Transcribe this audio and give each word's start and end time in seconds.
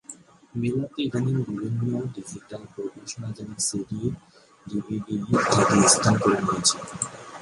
মেলাতে 0.55 0.99
ইদানীং 1.05 1.35
বিভিন্ন 1.49 1.81
ডিজিটাল 2.15 2.63
প্রকাশনা 2.73 3.27
যেমন 3.37 3.57
সিডি, 3.67 4.01
ডিভিডি 4.65 5.15
ইত্যাদিও 5.33 5.85
স্থান 5.93 6.13
করে 6.23 6.37
নিয়েছে। 6.45 6.77